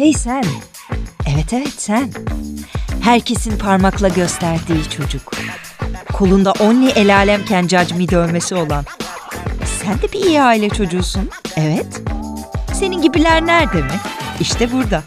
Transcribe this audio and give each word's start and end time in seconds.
Hey 0.00 0.12
sen. 0.12 0.44
Evet 1.26 1.52
evet 1.52 1.74
sen. 1.76 2.12
Herkesin 3.02 3.58
parmakla 3.58 4.08
gösterdiği 4.08 4.90
çocuk. 4.90 5.32
Kolunda 6.12 6.52
only 6.52 6.90
el 6.96 7.16
alemken 7.16 7.66
cacmi 7.66 8.08
dövmesi 8.08 8.54
olan. 8.54 8.84
Sen 9.64 10.02
de 10.02 10.12
bir 10.12 10.26
iyi 10.26 10.42
aile 10.42 10.68
çocuğusun. 10.68 11.30
Evet. 11.56 12.00
Senin 12.74 13.02
gibiler 13.02 13.46
nerede 13.46 13.82
mi? 13.82 14.00
İşte 14.40 14.72
burada. 14.72 15.02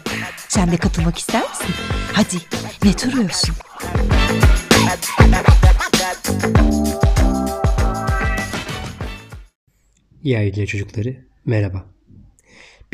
Sen 0.48 0.72
de 0.72 0.76
katılmak 0.76 1.18
ister 1.18 1.42
misin? 1.48 1.74
Hadi 2.12 2.36
ne 2.84 2.98
duruyorsun? 2.98 3.54
İyi 10.22 10.38
aile 10.38 10.66
çocukları 10.66 11.16
merhaba. 11.46 11.93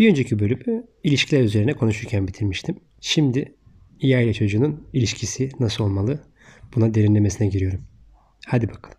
Bir 0.00 0.10
önceki 0.10 0.38
bölümü 0.38 0.86
ilişkiler 1.04 1.42
üzerine 1.42 1.72
konuşurken 1.72 2.28
bitirmiştim. 2.28 2.76
Şimdi 3.00 3.54
iyi 4.00 4.16
aile 4.16 4.32
çocuğunun 4.32 4.88
ilişkisi 4.92 5.48
nasıl 5.60 5.84
olmalı 5.84 6.22
buna 6.74 6.94
derinlemesine 6.94 7.48
giriyorum. 7.48 7.80
Hadi 8.46 8.68
bakalım. 8.68 8.98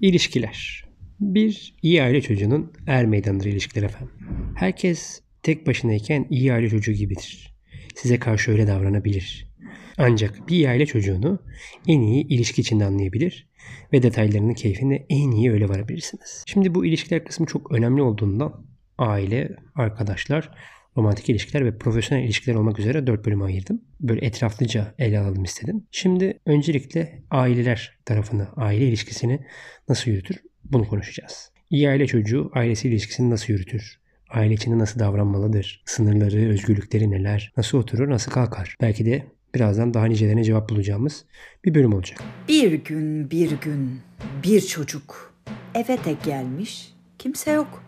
İlişkiler. 0.00 0.84
Bir 1.20 1.74
iyi 1.82 2.02
aile 2.02 2.20
çocuğunun 2.20 2.72
er 2.86 3.06
meydanıdır 3.06 3.46
ilişkiler 3.46 3.82
efendim. 3.82 4.14
Herkes 4.56 5.22
tek 5.42 5.66
başınayken 5.66 6.26
iyi 6.30 6.52
aile 6.52 6.68
çocuğu 6.68 6.92
gibidir. 6.92 7.54
Size 7.94 8.18
karşı 8.18 8.50
öyle 8.50 8.66
davranabilir. 8.66 9.50
Ancak 9.98 10.48
bir 10.48 10.54
iyi 10.54 10.68
aile 10.68 10.86
çocuğunu 10.86 11.42
en 11.86 12.00
iyi 12.00 12.26
ilişki 12.26 12.60
içinde 12.60 12.84
anlayabilir 12.84 13.49
ve 13.92 14.02
detaylarının 14.02 14.54
keyfine 14.54 15.06
en 15.08 15.30
iyi 15.30 15.52
öyle 15.52 15.68
varabilirsiniz. 15.68 16.44
Şimdi 16.46 16.74
bu 16.74 16.86
ilişkiler 16.86 17.24
kısmı 17.24 17.46
çok 17.46 17.72
önemli 17.72 18.02
olduğundan 18.02 18.64
aile, 18.98 19.48
arkadaşlar, 19.74 20.50
romantik 20.96 21.28
ilişkiler 21.30 21.64
ve 21.64 21.78
profesyonel 21.78 22.24
ilişkiler 22.24 22.54
olmak 22.54 22.78
üzere 22.78 23.06
dört 23.06 23.26
bölüm 23.26 23.42
ayırdım. 23.42 23.80
Böyle 24.00 24.26
etraflıca 24.26 24.94
ele 24.98 25.18
alalım 25.18 25.44
istedim. 25.44 25.86
Şimdi 25.90 26.38
öncelikle 26.46 27.22
aileler 27.30 27.98
tarafını, 28.04 28.48
aile 28.56 28.88
ilişkisini 28.88 29.40
nasıl 29.88 30.10
yürütür 30.10 30.36
bunu 30.64 30.88
konuşacağız. 30.88 31.52
İyi 31.70 31.88
aile 31.88 32.06
çocuğu 32.06 32.50
ailesi 32.54 32.88
ilişkisini 32.88 33.30
nasıl 33.30 33.52
yürütür? 33.52 34.00
Aile 34.30 34.54
içinde 34.54 34.78
nasıl 34.78 35.00
davranmalıdır? 35.00 35.82
Sınırları, 35.86 36.48
özgürlükleri 36.48 37.10
neler? 37.10 37.52
Nasıl 37.56 37.78
oturur, 37.78 38.10
nasıl 38.10 38.32
kalkar? 38.32 38.76
Belki 38.80 39.06
de 39.06 39.26
birazdan 39.54 39.94
daha 39.94 40.06
nicelerine 40.06 40.44
cevap 40.44 40.70
bulacağımız 40.70 41.24
bir 41.64 41.74
bölüm 41.74 41.94
olacak. 41.94 42.22
Bir 42.48 42.72
gün 42.72 43.30
bir 43.30 43.50
gün 43.50 44.00
bir 44.42 44.60
çocuk 44.60 45.34
eve 45.74 46.04
de 46.04 46.16
gelmiş 46.24 46.94
kimse 47.18 47.50
yok. 47.50 47.82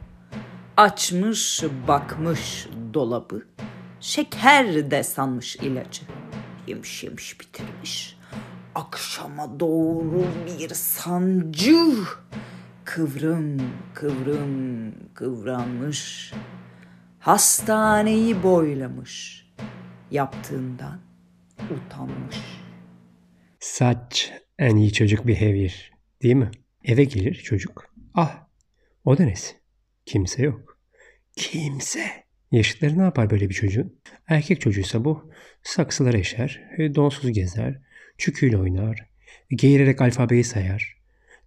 Açmış 0.77 1.65
bakmış 1.89 2.69
dolabı 2.95 3.43
şeker 4.01 4.91
de 4.91 5.03
sanmış 5.03 5.57
ilacı. 5.57 6.03
Yemiş 6.67 7.05
yemiş 7.05 7.41
bitirmiş. 7.41 8.17
Akşama 8.75 9.61
doğru 9.61 10.25
bir 10.47 10.69
sancı 10.69 11.77
kıvrım 12.85 13.63
kıvrım 13.95 14.95
kıvranmış. 15.15 16.33
Hastaneyi 17.19 18.43
boylamış. 18.43 19.47
Yaptığından 20.11 20.99
utanmış. 21.71 22.37
Saç 23.61 24.33
en 24.59 24.77
iyi 24.77 24.93
çocuk 24.93 25.27
behavior 25.27 25.91
değil 26.23 26.35
mi? 26.35 26.51
Eve 26.85 27.05
gelir 27.05 27.35
çocuk. 27.35 27.95
Ah 28.15 28.47
o 29.05 29.19
da 29.19 29.25
nesi? 29.25 29.55
Kimse 30.07 30.43
yok. 30.43 30.79
Kimse. 31.37 32.23
Yaşıtları 32.53 32.99
ne 32.99 33.03
yapar 33.03 33.31
böyle 33.31 33.49
bir 33.49 33.55
çocuğun? 33.55 33.97
Erkek 34.29 34.61
çocuğuysa 34.61 35.05
bu 35.05 35.31
saksılar 35.63 36.15
eşer, 36.15 36.63
e, 36.79 36.95
donsuz 36.95 37.33
gezer, 37.33 37.81
çüküyle 38.19 38.59
oynar, 38.59 39.09
geğirerek 39.51 40.01
alfabeyi 40.01 40.45
sayar, 40.45 40.97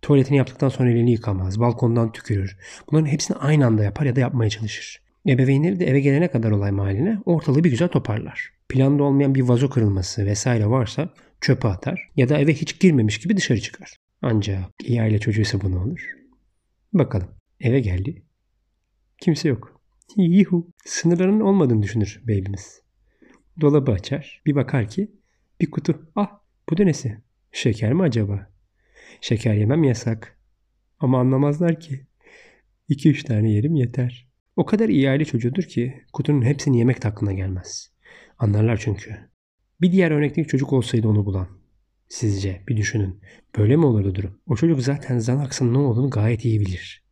tuvaletini 0.01 0.37
yaptıktan 0.37 0.69
sonra 0.69 0.91
elini 0.91 1.11
yıkamaz, 1.11 1.59
balkondan 1.59 2.11
tükürür. 2.11 2.57
Bunların 2.91 3.07
hepsini 3.07 3.37
aynı 3.37 3.65
anda 3.65 3.83
yapar 3.83 4.05
ya 4.05 4.15
da 4.15 4.19
yapmaya 4.19 4.49
çalışır. 4.49 5.01
Ebeveynleri 5.27 5.79
de 5.79 5.85
eve 5.85 5.99
gelene 5.99 6.27
kadar 6.27 6.51
olay 6.51 6.71
mahalline 6.71 7.17
ortalığı 7.25 7.63
bir 7.63 7.69
güzel 7.69 7.87
toparlar. 7.87 8.54
Planda 8.69 9.03
olmayan 9.03 9.35
bir 9.35 9.41
vazo 9.41 9.69
kırılması 9.69 10.25
vesaire 10.25 10.65
varsa 10.67 11.13
çöpe 11.41 11.67
atar 11.67 12.11
ya 12.15 12.29
da 12.29 12.37
eve 12.37 12.53
hiç 12.53 12.79
girmemiş 12.79 13.19
gibi 13.19 13.37
dışarı 13.37 13.61
çıkar. 13.61 13.95
Ancak 14.21 14.69
iyi 14.83 15.01
aile 15.01 15.19
çocuğuysa 15.19 15.61
bu 15.61 15.71
ne 15.71 15.77
olur? 15.77 16.09
Bakalım. 16.93 17.27
Eve 17.59 17.79
geldi. 17.79 18.23
Kimse 19.21 19.49
yok. 19.49 19.81
Yuhu. 20.17 20.67
Sınırların 20.85 21.39
olmadığını 21.39 21.83
düşünür 21.83 22.21
beybimiz. 22.27 22.81
Dolabı 23.61 23.91
açar. 23.91 24.41
Bir 24.45 24.55
bakar 24.55 24.89
ki 24.89 25.11
bir 25.61 25.71
kutu. 25.71 26.11
Ah 26.15 26.39
bu 26.69 26.77
da 26.77 26.83
nesi? 26.83 27.17
Şeker 27.51 27.93
mi 27.93 28.01
acaba? 28.01 28.49
Şeker 29.21 29.53
yemem 29.53 29.83
yasak. 29.83 30.39
Ama 30.99 31.19
anlamazlar 31.19 31.79
ki. 31.79 32.05
2-3 32.89 33.23
tane 33.23 33.51
yerim 33.51 33.75
yeter. 33.75 34.27
O 34.55 34.65
kadar 34.65 34.89
iyi 34.89 35.09
aile 35.09 35.25
çocuğudur 35.25 35.63
ki 35.63 36.03
kutunun 36.13 36.41
hepsini 36.41 36.77
yemek 36.77 37.03
de 37.03 37.07
aklına 37.07 37.33
gelmez. 37.33 37.94
Anlarlar 38.39 38.77
çünkü. 38.77 39.17
Bir 39.81 39.91
diğer 39.91 40.11
örnekteki 40.11 40.47
çocuk 40.47 40.73
olsaydı 40.73 41.07
onu 41.07 41.25
bulan. 41.25 41.47
Sizce 42.09 42.61
bir 42.67 42.77
düşünün. 42.77 43.21
Böyle 43.57 43.75
mi 43.75 43.85
olurdu 43.85 44.15
durum? 44.15 44.39
O 44.47 44.55
çocuk 44.55 44.81
zaten 44.81 45.17
Xanax'ın 45.17 45.73
ne 45.73 45.77
olduğunu 45.77 46.09
gayet 46.09 46.45
iyi 46.45 46.59
bilir. 46.59 47.03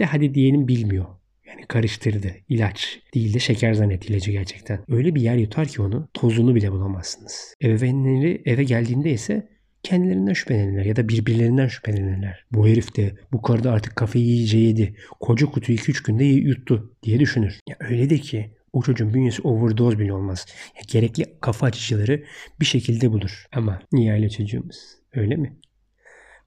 De 0.00 0.04
hadi 0.04 0.34
diyelim 0.34 0.68
bilmiyor. 0.68 1.06
Yani 1.46 1.66
karıştırdı. 1.68 2.28
İlaç 2.48 3.00
değil 3.14 3.34
de 3.34 3.38
şeker 3.38 3.74
zannetti 3.74 4.12
ilacı 4.12 4.30
gerçekten. 4.30 4.80
Öyle 4.88 5.14
bir 5.14 5.20
yer 5.20 5.36
yutar 5.36 5.68
ki 5.68 5.82
onu 5.82 6.08
tozunu 6.14 6.54
bile 6.54 6.72
bulamazsınız. 6.72 7.54
Ebeveynleri 7.62 8.42
eve 8.44 8.64
geldiğinde 8.64 9.10
ise 9.10 9.48
kendilerinden 9.82 10.32
şüphelenirler 10.32 10.84
ya 10.84 10.96
da 10.96 11.08
birbirlerinden 11.08 11.66
şüphelenirler. 11.66 12.44
Bu 12.52 12.68
herif 12.68 12.96
de 12.96 13.14
bu 13.32 13.42
karı 13.42 13.64
da 13.64 13.72
artık 13.72 13.96
kafayı 13.96 14.24
iyice 14.24 14.58
yedi. 14.58 14.96
Koca 15.20 15.46
kutuyu 15.46 15.78
2-3 15.78 16.06
günde 16.06 16.24
yuttu 16.24 16.96
diye 17.02 17.20
düşünür. 17.20 17.60
Ya 17.68 17.76
öyle 17.80 18.10
de 18.10 18.18
ki 18.18 18.50
o 18.74 18.82
çocuğun 18.82 19.14
bünyesi 19.14 19.42
overdose 19.42 19.98
bile 19.98 20.12
olmaz. 20.12 20.46
Ya 20.76 20.82
gerekli 20.88 21.24
kafa 21.40 21.66
açıcıları 21.66 22.24
bir 22.60 22.64
şekilde 22.64 23.12
bulur. 23.12 23.46
Ama 23.52 23.82
niye 23.92 24.12
aile 24.12 24.28
çocuğumuz? 24.28 24.96
Öyle 25.14 25.36
mi? 25.36 25.56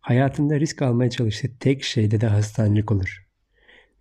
Hayatında 0.01 0.59
risk 0.59 0.81
almaya 0.81 1.09
çalıştığı 1.09 1.57
tek 1.59 1.83
şeyde 1.83 2.21
de 2.21 2.27
hastanelik 2.27 2.91
olur. 2.91 3.27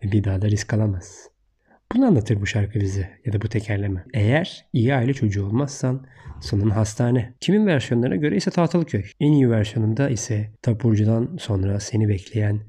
Ve 0.05 0.13
bir 0.13 0.25
daha 0.25 0.43
da 0.43 0.49
risk 0.49 0.75
alamaz. 0.75 1.29
Bunu 1.95 2.07
anlatır 2.07 2.41
bu 2.41 2.47
şarkı 2.47 2.81
bize 2.81 3.11
ya 3.25 3.33
da 3.33 3.43
bu 3.43 3.49
tekerleme. 3.49 4.05
Eğer 4.15 4.67
iyi 4.73 4.95
aile 4.95 5.15
çocuğu 5.15 5.47
olmazsan 5.47 6.07
sonun 6.41 6.71
hastane. 6.71 7.35
Kimin 7.41 7.67
versiyonlarına 7.67 8.17
göre 8.17 8.37
ise 8.37 8.51
Tahtalıköy. 8.51 9.05
En 9.21 9.33
iyi 9.33 9.51
versiyonunda 9.51 10.11
ise 10.11 10.51
Tapurcu'dan 10.63 11.37
sonra 11.41 11.81
seni 11.81 12.09
bekleyen 12.09 12.61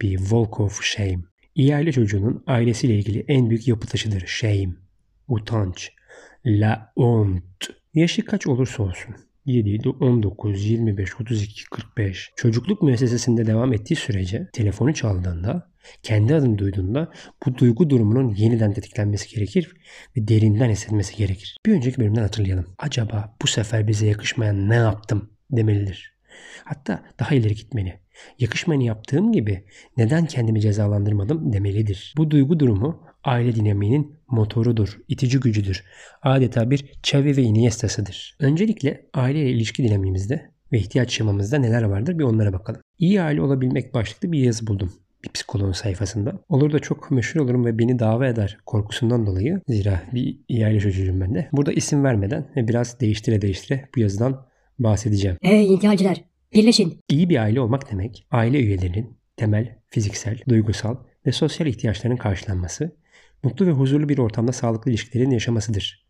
bir 0.00 0.18
walk 0.18 0.60
of 0.60 0.82
shame. 0.82 1.18
İyi 1.54 1.76
aile 1.76 1.92
çocuğunun 1.92 2.44
ailesiyle 2.46 2.94
ilgili 2.94 3.24
en 3.28 3.50
büyük 3.50 3.68
yapı 3.68 3.86
taşıdır 3.86 4.26
shame. 4.26 4.87
Utanç. 5.28 5.92
La 6.46 6.92
honte. 6.96 7.66
Yaşı 7.94 8.24
kaç 8.24 8.46
olursa 8.46 8.82
olsun. 8.82 9.16
7, 9.44 9.88
19, 9.88 10.64
25, 10.64 11.20
32, 11.20 11.64
45 11.70 12.32
çocukluk 12.36 12.82
müessesesinde 12.82 13.46
devam 13.46 13.72
ettiği 13.72 13.96
sürece 13.96 14.48
telefonu 14.52 14.94
çaldığında 14.94 15.70
kendi 16.02 16.34
adını 16.34 16.58
duyduğunda 16.58 17.12
bu 17.46 17.58
duygu 17.58 17.90
durumunun 17.90 18.34
yeniden 18.34 18.72
tetiklenmesi 18.72 19.34
gerekir 19.34 19.76
ve 20.16 20.28
derinden 20.28 20.70
hissetmesi 20.70 21.16
gerekir. 21.16 21.56
Bir 21.66 21.72
önceki 21.72 22.00
bölümden 22.00 22.22
hatırlayalım. 22.22 22.74
Acaba 22.78 23.36
bu 23.42 23.46
sefer 23.46 23.88
bize 23.88 24.06
yakışmayan 24.06 24.68
ne 24.68 24.74
yaptım 24.74 25.30
demelidir. 25.50 26.18
Hatta 26.64 27.02
daha 27.20 27.34
ileri 27.34 27.54
gitmeli. 27.54 28.00
Yakışmayanı 28.38 28.84
yaptığım 28.84 29.32
gibi 29.32 29.64
neden 29.96 30.26
kendimi 30.26 30.60
cezalandırmadım 30.60 31.52
demelidir. 31.52 32.14
Bu 32.16 32.30
duygu 32.30 32.60
durumu 32.60 33.02
aile 33.24 33.54
dinamiğinin 33.54 34.16
motorudur, 34.30 34.98
itici 35.08 35.40
gücüdür. 35.40 35.84
Adeta 36.22 36.70
bir 36.70 36.84
Xavi 36.98 37.36
ve 37.36 37.42
Iniesta'sıdır. 37.42 38.36
Öncelikle 38.40 39.06
aile 39.14 39.42
ile 39.42 39.50
ilişki 39.50 39.84
dinamiğimizde 39.84 40.50
ve 40.72 40.78
ihtiyaç 40.78 41.10
şemamızda 41.10 41.58
neler 41.58 41.82
vardır 41.82 42.18
bir 42.18 42.24
onlara 42.24 42.52
bakalım. 42.52 42.80
İyi 42.98 43.22
aile 43.22 43.42
olabilmek 43.42 43.94
başlıklı 43.94 44.32
bir 44.32 44.38
yazı 44.38 44.66
buldum 44.66 44.92
bir 45.24 45.28
psikoloğun 45.28 45.72
sayfasında. 45.72 46.38
Olur 46.48 46.72
da 46.72 46.78
çok 46.78 47.10
meşhur 47.10 47.40
olurum 47.40 47.64
ve 47.64 47.78
beni 47.78 47.98
dava 47.98 48.26
eder 48.26 48.58
korkusundan 48.66 49.26
dolayı. 49.26 49.60
Zira 49.68 50.02
bir 50.14 50.38
iyi 50.48 50.66
aile 50.66 50.80
çocuğuyum 50.80 51.20
ben 51.20 51.34
de. 51.34 51.48
Burada 51.52 51.72
isim 51.72 52.04
vermeden 52.04 52.46
ve 52.56 52.68
biraz 52.68 53.00
değiştire 53.00 53.42
değiştire 53.42 53.88
bu 53.96 54.00
yazıdan 54.00 54.46
bahsedeceğim. 54.78 55.36
Ey 55.42 55.74
intihalciler 55.74 56.24
birleşin. 56.52 57.00
İyi 57.08 57.28
bir 57.28 57.36
aile 57.36 57.60
olmak 57.60 57.90
demek 57.92 58.26
aile 58.30 58.60
üyelerinin 58.60 59.18
temel 59.36 59.78
fiziksel, 59.90 60.38
duygusal 60.48 60.96
ve 61.26 61.32
sosyal 61.32 61.68
ihtiyaçlarının 61.68 62.16
karşılanması, 62.16 62.96
mutlu 63.42 63.66
ve 63.66 63.70
huzurlu 63.70 64.08
bir 64.08 64.18
ortamda 64.18 64.52
sağlıklı 64.52 64.90
ilişkilerin 64.90 65.30
yaşamasıdır 65.30 66.06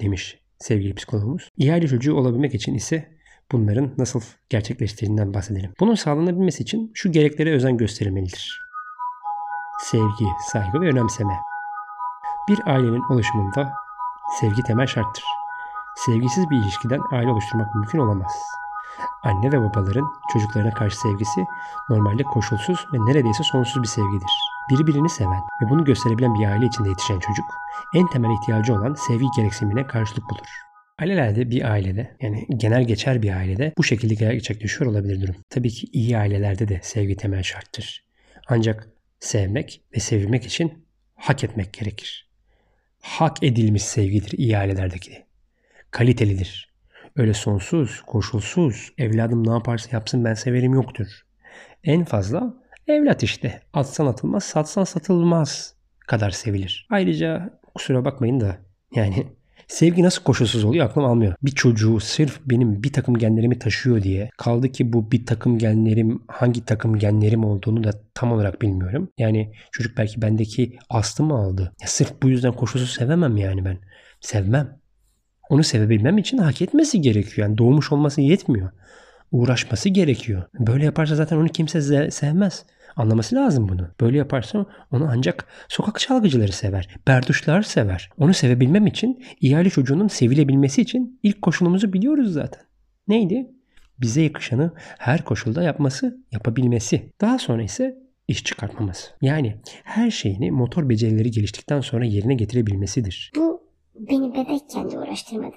demiş 0.00 0.38
sevgili 0.58 0.94
psikologumuz. 0.94 1.48
İyi 1.56 1.72
aile 1.72 1.88
çocuğu 1.88 2.14
olabilmek 2.14 2.54
için 2.54 2.74
ise 2.74 3.16
bunların 3.52 3.94
nasıl 3.98 4.20
gerçekleştiğinden 4.48 5.34
bahsedelim. 5.34 5.72
Bunun 5.80 5.94
sağlanabilmesi 5.94 6.62
için 6.62 6.90
şu 6.94 7.12
gereklere 7.12 7.52
özen 7.52 7.76
gösterilmelidir. 7.76 8.60
sevgi, 9.82 10.26
saygı 10.52 10.80
ve 10.80 10.88
önemseme. 10.88 11.32
Bir 12.48 12.58
ailenin 12.66 13.12
oluşumunda 13.12 13.72
sevgi 14.40 14.62
temel 14.62 14.86
şarttır. 14.86 15.24
Sevgisiz 15.96 16.50
bir 16.50 16.56
ilişkiden 16.56 17.00
aile 17.12 17.30
oluşturmak 17.30 17.74
mümkün 17.74 17.98
olamaz. 17.98 18.32
Anne 19.22 19.52
ve 19.52 19.60
babaların 19.60 20.06
çocuklarına 20.32 20.74
karşı 20.74 21.00
sevgisi 21.00 21.40
normalde 21.90 22.22
koşulsuz 22.22 22.86
ve 22.92 22.98
neredeyse 22.98 23.42
sonsuz 23.42 23.82
bir 23.82 23.88
sevgidir. 23.88 24.30
Birbirini 24.70 25.08
seven 25.08 25.42
ve 25.62 25.70
bunu 25.70 25.84
gösterebilen 25.84 26.34
bir 26.34 26.46
aile 26.46 26.66
içinde 26.66 26.88
yetişen 26.88 27.18
çocuk 27.18 27.44
en 27.94 28.06
temel 28.06 28.30
ihtiyacı 28.30 28.74
olan 28.74 28.94
sevgi 28.94 29.26
gereksinimine 29.36 29.86
karşılık 29.86 30.30
bulur. 30.30 30.46
Alelade 30.98 31.50
bir 31.50 31.70
ailede 31.70 32.16
yani 32.20 32.46
genel 32.56 32.84
geçer 32.84 33.22
bir 33.22 33.36
ailede 33.36 33.72
bu 33.78 33.84
şekilde 33.84 34.14
gerçekleşiyor 34.14 34.90
olabilir 34.90 35.20
durum. 35.20 35.36
Tabii 35.50 35.70
ki 35.70 35.86
iyi 35.92 36.18
ailelerde 36.18 36.68
de 36.68 36.80
sevgi 36.82 37.16
temel 37.16 37.42
şarttır. 37.42 38.04
Ancak 38.48 38.88
sevmek 39.20 39.82
ve 39.96 40.00
sevilmek 40.00 40.46
için 40.46 40.84
hak 41.14 41.44
etmek 41.44 41.72
gerekir. 41.72 42.30
Hak 43.00 43.42
edilmiş 43.42 43.82
sevgidir 43.82 44.38
iyi 44.38 44.58
ailelerdeki. 44.58 45.24
Kalitelidir. 45.90 46.69
Öyle 47.16 47.34
sonsuz, 47.34 48.00
koşulsuz, 48.00 48.92
evladım 48.98 49.46
ne 49.46 49.52
yaparsa 49.52 49.88
yapsın 49.92 50.24
ben 50.24 50.34
severim 50.34 50.74
yoktur. 50.74 51.06
En 51.84 52.04
fazla 52.04 52.54
evlat 52.88 53.22
işte. 53.22 53.60
Atsan 53.72 54.06
atılmaz, 54.06 54.44
satsan 54.44 54.84
satılmaz 54.84 55.74
kadar 56.06 56.30
sevilir. 56.30 56.86
Ayrıca 56.90 57.60
kusura 57.74 58.04
bakmayın 58.04 58.40
da 58.40 58.58
yani 58.94 59.26
Sevgi 59.70 60.02
nasıl 60.02 60.22
koşulsuz 60.22 60.64
oluyor 60.64 60.86
aklım 60.86 61.04
almıyor. 61.04 61.34
Bir 61.42 61.50
çocuğu 61.50 62.00
sırf 62.00 62.40
benim 62.46 62.82
bir 62.82 62.92
takım 62.92 63.18
genlerimi 63.18 63.58
taşıyor 63.58 64.02
diye 64.02 64.30
kaldı 64.36 64.68
ki 64.68 64.92
bu 64.92 65.10
bir 65.10 65.26
takım 65.26 65.58
genlerim 65.58 66.22
hangi 66.28 66.64
takım 66.64 66.98
genlerim 66.98 67.44
olduğunu 67.44 67.84
da 67.84 67.90
tam 68.14 68.32
olarak 68.32 68.62
bilmiyorum. 68.62 69.08
Yani 69.18 69.52
çocuk 69.72 69.98
belki 69.98 70.22
bendeki 70.22 70.78
aslı 70.88 71.24
mı 71.24 71.34
aldı? 71.34 71.72
Ya 71.82 71.88
sırf 71.88 72.22
bu 72.22 72.28
yüzden 72.28 72.52
koşulsuz 72.52 72.90
sevemem 72.90 73.36
yani 73.36 73.64
ben. 73.64 73.78
Sevmem. 74.20 74.80
Onu 75.50 75.64
sevebilmem 75.64 76.18
için 76.18 76.38
hak 76.38 76.62
etmesi 76.62 77.00
gerekiyor. 77.00 77.48
Yani 77.48 77.58
doğmuş 77.58 77.92
olması 77.92 78.20
yetmiyor. 78.20 78.70
Uğraşması 79.32 79.88
gerekiyor. 79.88 80.42
Böyle 80.58 80.84
yaparsa 80.84 81.14
zaten 81.14 81.36
onu 81.36 81.48
kimse 81.48 82.10
sevmez. 82.10 82.64
Anlaması 82.96 83.36
lazım 83.36 83.68
bunu. 83.68 83.88
Böyle 84.00 84.18
yaparsa 84.18 84.66
onu 84.92 85.08
ancak 85.10 85.46
sokak 85.68 86.00
çalgıcıları 86.00 86.52
sever. 86.52 86.88
Berduşlar 87.06 87.62
sever. 87.62 88.10
Onu 88.18 88.34
sevebilmem 88.34 88.86
için 88.86 89.22
ihale 89.40 89.70
çocuğunun 89.70 90.08
sevilebilmesi 90.08 90.82
için 90.82 91.20
ilk 91.22 91.42
koşulumuzu 91.42 91.92
biliyoruz 91.92 92.32
zaten. 92.32 92.62
Neydi? 93.08 93.50
Bize 94.00 94.22
yakışanı 94.22 94.72
her 94.98 95.24
koşulda 95.24 95.62
yapması, 95.62 96.18
yapabilmesi. 96.32 97.12
Daha 97.20 97.38
sonra 97.38 97.62
ise 97.62 97.98
iş 98.28 98.44
çıkartmaması. 98.44 99.10
Yani 99.22 99.56
her 99.84 100.10
şeyini 100.10 100.50
motor 100.50 100.88
becerileri 100.88 101.30
geliştikten 101.30 101.80
sonra 101.80 102.04
yerine 102.04 102.34
getirebilmesidir. 102.34 103.30
Bu 103.36 103.49
beni 103.94 104.34
bebekken 104.34 104.90
de 104.90 104.98
uğraştırmadı. 104.98 105.56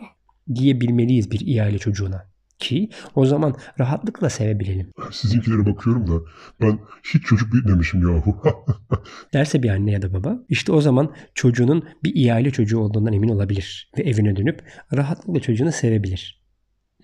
Diyebilmeliyiz 0.55 1.31
bir 1.31 1.39
ihale 1.39 1.77
çocuğuna 1.77 2.33
ki 2.59 2.89
o 3.15 3.25
zaman 3.25 3.55
rahatlıkla 3.79 4.29
sevebilelim. 4.29 4.91
Sizinkilere 5.11 5.65
bakıyorum 5.65 6.07
da 6.07 6.21
ben 6.61 6.79
hiç 7.13 7.23
çocuk 7.23 7.53
büyütmemişim 7.53 8.01
yahu. 8.01 8.41
Derse 9.33 9.63
bir 9.63 9.69
anne 9.69 9.91
ya 9.91 10.01
da 10.01 10.13
baba 10.13 10.39
işte 10.49 10.71
o 10.71 10.81
zaman 10.81 11.13
çocuğunun 11.35 11.83
bir 12.03 12.15
ihale 12.15 12.51
çocuğu 12.51 12.79
olduğundan 12.79 13.13
emin 13.13 13.29
olabilir 13.29 13.91
ve 13.97 14.03
evine 14.03 14.35
dönüp 14.35 14.63
rahatlıkla 14.93 15.39
çocuğunu 15.39 15.71
sevebilir. 15.71 16.42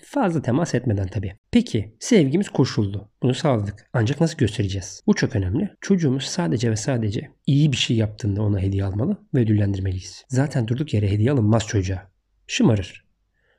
Fazla 0.04 0.42
temas 0.42 0.76
etmeden 0.76 1.08
tabii. 1.08 1.34
Peki 1.52 1.96
sevgimiz 2.00 2.50
koşuldu. 2.50 3.10
Bunu 3.24 3.34
sağladık. 3.34 3.90
Ancak 3.94 4.22
nasıl 4.22 4.38
göstereceğiz? 4.38 5.04
Bu 5.08 5.14
çok 5.14 5.36
önemli. 5.36 5.70
Çocuğumuz 5.82 6.24
sadece 6.24 6.72
ve 6.72 6.76
sadece 6.76 7.32
iyi 7.48 7.72
bir 7.72 7.78
şey 7.78 7.98
yaptığında 7.98 8.42
ona 8.42 8.60
hediye 8.60 8.86
almalı 8.86 9.18
ve 9.34 9.40
ödüllendirmeliyiz. 9.40 10.26
Zaten 10.28 10.68
durduk 10.68 10.94
yere 10.94 11.12
hediye 11.12 11.32
alınmaz 11.32 11.68
çocuğa. 11.68 12.12
Şımarır. 12.48 13.06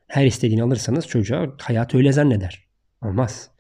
Her 0.07 0.27
istediğini 0.27 0.63
alırsanız 0.63 1.07
çocuğa 1.07 1.57
hayat 1.59 1.95
öyle 1.95 2.13
zanneder. 2.13 2.69
Olmaz. 3.03 3.51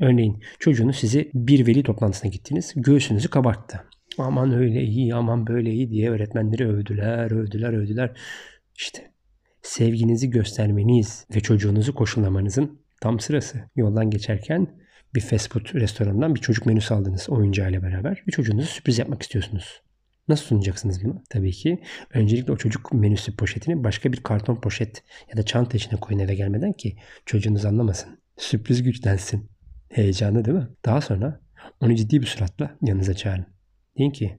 Örneğin 0.00 0.42
çocuğunuz 0.58 0.96
sizi 0.96 1.30
bir 1.34 1.66
veli 1.66 1.82
toplantısına 1.82 2.30
gittiniz. 2.30 2.72
Göğsünüzü 2.76 3.30
kabarttı. 3.30 3.84
Aman 4.18 4.52
öyle 4.52 4.82
iyi, 4.82 5.14
aman 5.14 5.46
böyle 5.46 5.70
iyi 5.70 5.90
diye 5.90 6.10
öğretmenleri 6.10 6.68
övdüler, 6.68 7.30
övdüler, 7.30 7.72
övdüler. 7.72 8.12
İşte 8.74 9.13
sevginizi 9.64 10.30
göstermeniz 10.30 11.26
ve 11.34 11.40
çocuğunuzu 11.40 11.94
koşullamanızın 11.94 12.80
tam 13.00 13.20
sırası. 13.20 13.58
Yoldan 13.76 14.10
geçerken 14.10 14.68
bir 15.14 15.20
fast 15.20 15.52
food 15.52 15.74
restoranından 15.74 16.34
bir 16.34 16.40
çocuk 16.40 16.66
menüsü 16.66 16.94
aldınız 16.94 17.30
oyuncağıyla 17.30 17.82
beraber. 17.82 18.22
Bir 18.26 18.32
çocuğunuza 18.32 18.66
sürpriz 18.66 18.98
yapmak 18.98 19.22
istiyorsunuz. 19.22 19.82
Nasıl 20.28 20.44
sunacaksınız 20.44 21.04
bunu? 21.04 21.22
Tabii 21.30 21.52
ki 21.52 21.82
öncelikle 22.14 22.52
o 22.52 22.56
çocuk 22.56 22.92
menüsü 22.92 23.36
poşetini 23.36 23.84
başka 23.84 24.12
bir 24.12 24.22
karton 24.22 24.60
poşet 24.60 25.02
ya 25.30 25.36
da 25.36 25.42
çanta 25.42 25.76
içine 25.76 26.00
koyun 26.00 26.18
eve 26.18 26.34
gelmeden 26.34 26.72
ki 26.72 26.96
çocuğunuz 27.26 27.64
anlamasın. 27.64 28.18
Sürpriz 28.36 28.82
güçlensin. 28.82 29.50
Heyecanlı 29.90 30.44
değil 30.44 30.56
mi? 30.56 30.68
Daha 30.84 31.00
sonra 31.00 31.40
onu 31.80 31.94
ciddi 31.94 32.20
bir 32.20 32.26
suratla 32.26 32.76
yanınıza 32.82 33.14
çağırın. 33.14 33.46
Deyin 33.98 34.10
ki 34.10 34.38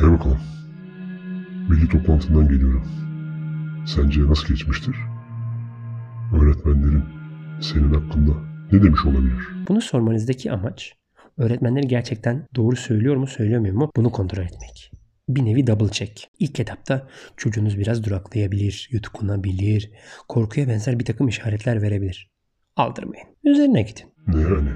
Gel 0.00 0.12
bakalım. 0.12 0.40
Milli 1.68 1.88
toplantından 1.88 2.48
geliyorum. 2.48 2.84
Sence 3.86 4.26
nasıl 4.26 4.48
geçmiştir? 4.48 4.96
Öğretmenlerin 6.32 7.04
senin 7.60 7.94
hakkında 7.94 8.32
ne 8.72 8.82
demiş 8.82 9.04
olabilir? 9.06 9.48
Bunu 9.68 9.80
sormanızdaki 9.80 10.52
amaç 10.52 10.94
öğretmenleri 11.38 11.88
gerçekten 11.88 12.46
doğru 12.56 12.76
söylüyor 12.76 13.16
mu 13.16 13.26
söylemiyor 13.26 13.74
mu 13.74 13.90
bunu 13.96 14.12
kontrol 14.12 14.42
etmek. 14.42 14.92
Bir 15.28 15.44
nevi 15.44 15.66
double 15.66 15.88
check. 15.88 16.28
İlk 16.38 16.60
etapta 16.60 17.08
çocuğunuz 17.36 17.78
biraz 17.78 18.04
duraklayabilir, 18.04 18.88
yutkunabilir, 18.92 19.90
korkuya 20.28 20.68
benzer 20.68 20.98
bir 20.98 21.04
takım 21.04 21.28
işaretler 21.28 21.82
verebilir. 21.82 22.30
Aldırmayın. 22.76 23.26
Üzerine 23.44 23.82
gidin. 23.82 24.04
Ne 24.26 24.40
yani? 24.40 24.70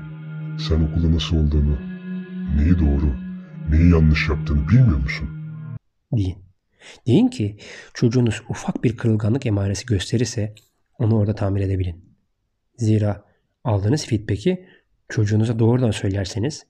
Sen 0.69 0.81
okulda 0.81 1.15
nasıl 1.15 1.37
olduğunu, 1.37 1.79
neyi 2.57 2.79
doğru, 2.79 3.15
neyi 3.71 3.91
yanlış 3.91 4.29
yaptığını 4.29 4.69
bilmiyor 4.69 4.99
musun? 4.99 5.29
Deyin. 6.13 6.42
Deyin 7.07 7.29
ki 7.29 7.57
çocuğunuz 7.95 8.43
ufak 8.49 8.85
bir 8.85 8.97
kırılganlık 8.97 9.47
emaresi 9.47 9.87
gösterirse 9.87 10.55
onu 10.99 11.19
orada 11.19 11.35
tamir 11.35 11.61
edebilin. 11.61 12.17
Zira 12.77 13.25
aldığınız 13.65 14.07
feedback'i 14.07 14.67
çocuğunuza 15.09 15.59
doğrudan 15.59 15.91
söylerseniz 15.91 16.67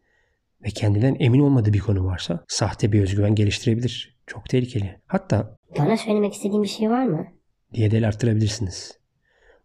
ve 0.64 0.68
kendinden 0.70 1.16
emin 1.20 1.40
olmadığı 1.40 1.72
bir 1.72 1.78
konu 1.80 2.04
varsa 2.04 2.44
sahte 2.48 2.92
bir 2.92 3.02
özgüven 3.02 3.34
geliştirebilir. 3.34 4.18
Çok 4.26 4.48
tehlikeli. 4.48 5.00
Hatta 5.06 5.58
Bana 5.78 5.96
söylemek 5.96 6.32
istediğin 6.34 6.62
bir 6.62 6.68
şey 6.68 6.90
var 6.90 7.06
mı? 7.06 7.26
diye 7.74 7.90
de 7.90 8.06
arttırabilirsiniz. 8.06 8.98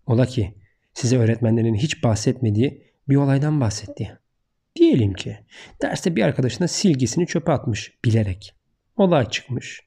Ola 0.05 0.25
ki 0.25 0.53
size 0.93 1.17
öğretmenlerin 1.17 1.75
hiç 1.75 2.03
bahsetmediği 2.03 2.83
bir 3.09 3.15
olaydan 3.15 3.61
bahsetti. 3.61 4.19
Diyelim 4.75 5.13
ki 5.13 5.37
derste 5.81 6.15
bir 6.15 6.23
arkadaşına 6.23 6.67
silgisini 6.67 7.27
çöpe 7.27 7.51
atmış 7.51 7.97
bilerek. 8.05 8.55
Olay 8.97 9.29
çıkmış. 9.29 9.86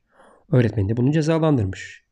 Öğretmen 0.52 0.88
de 0.88 0.96
bunu 0.96 1.12
cezalandırmış. 1.12 2.02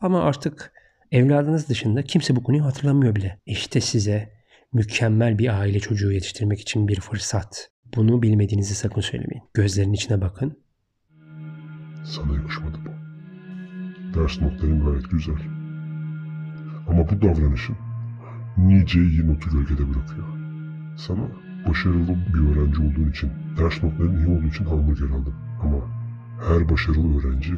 Ama 0.00 0.22
artık 0.22 0.72
evladınız 1.12 1.68
dışında 1.68 2.02
kimse 2.02 2.36
bu 2.36 2.42
konuyu 2.42 2.64
hatırlamıyor 2.64 3.16
bile. 3.16 3.38
İşte 3.46 3.80
size 3.80 4.32
mükemmel 4.72 5.38
bir 5.38 5.60
aile 5.60 5.80
çocuğu 5.80 6.12
yetiştirmek 6.12 6.60
için 6.60 6.88
bir 6.88 7.00
fırsat. 7.00 7.70
Bunu 7.96 8.22
bilmediğinizi 8.22 8.74
sakın 8.74 9.00
söylemeyin. 9.00 9.42
Gözlerinin 9.54 9.92
içine 9.92 10.20
bakın. 10.20 10.58
Sana 12.04 12.34
yakışmadı 12.34 12.78
bu. 12.84 12.90
Ders 14.20 14.40
notların 14.40 14.84
gayet 14.84 15.10
güzel. 15.10 15.38
Ama 16.88 17.08
bu 17.10 17.22
davranışın 17.22 17.76
nice 18.58 19.00
iyi 19.00 19.26
notu 19.26 19.50
gölgede 19.50 19.88
bırakıyor. 19.88 20.28
Sana 20.96 21.28
başarılı 21.68 22.16
bir 22.34 22.50
öğrenci 22.50 22.80
olduğun 22.80 23.10
için, 23.10 23.30
ders 23.58 23.82
notların 23.82 24.18
iyi 24.18 24.38
olduğu 24.38 24.46
için 24.46 24.64
hamburger 24.64 25.06
aldım. 25.06 25.34
Ama 25.62 25.97
her 26.40 26.68
başarılı 26.68 27.18
öğrenci 27.18 27.52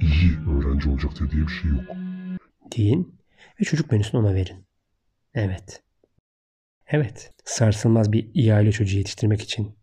iyi 0.00 0.38
öğrenci 0.48 0.90
olacaktır 0.90 1.30
diye 1.30 1.42
bir 1.42 1.52
şey 1.52 1.70
yok. 1.70 1.96
Deyin 2.76 3.20
ve 3.60 3.64
çocuk 3.64 3.92
menüsünü 3.92 4.20
ona 4.20 4.34
verin. 4.34 4.64
Evet. 5.34 5.82
Evet, 6.86 7.30
sarsılmaz 7.44 8.12
bir 8.12 8.30
ihale 8.34 8.72
çocuğu 8.72 8.98
yetiştirmek 8.98 9.42
için 9.42 9.74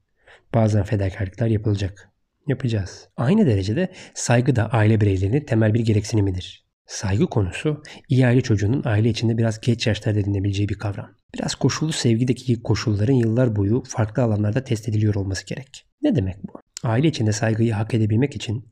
bazen 0.54 0.84
fedakarlıklar 0.84 1.48
yapılacak. 1.48 2.12
Yapacağız. 2.48 3.10
Aynı 3.18 3.46
derecede 3.46 3.92
saygı 4.14 4.56
da 4.56 4.70
aile 4.70 5.02
bireylerinin 5.02 5.46
temel 5.46 5.74
bir 5.74 5.80
gereksinimidir. 5.80 6.68
Saygı 6.86 7.28
konusu 7.28 7.84
iyi 8.10 8.28
aile 8.28 8.42
çocuğunun 8.42 8.82
aile 8.86 9.10
içinde 9.10 9.38
biraz 9.38 9.62
geç 9.62 9.88
yaşlarda 9.88 10.20
edinebileceği 10.20 10.70
bir 10.70 10.78
kavram. 10.78 11.10
Biraz 11.34 11.56
koşullu 11.56 11.92
sevgideki 11.92 12.64
koşulların 12.64 13.14
yıllar 13.14 13.56
boyu 13.56 13.84
farklı 13.88 14.24
alanlarda 14.24 14.64
test 14.64 14.90
ediliyor 14.90 15.16
olması 15.16 15.46
gerek. 15.46 15.86
Ne 16.02 16.16
demek 16.16 16.36
bu? 16.44 16.67
Aile 16.84 17.08
içinde 17.08 17.32
saygıyı 17.32 17.74
hak 17.74 17.94
edebilmek 17.94 18.36
için 18.36 18.66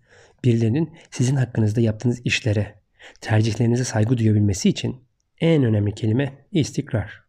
birilerinin 0.43 0.93
sizin 1.11 1.35
hakkınızda 1.35 1.81
yaptığınız 1.81 2.21
işlere, 2.25 2.75
tercihlerinize 3.21 3.83
saygı 3.83 4.17
duyabilmesi 4.17 4.69
için 4.69 4.95
en 5.41 5.63
önemli 5.63 5.95
kelime 5.95 6.47
istikrar. 6.51 7.25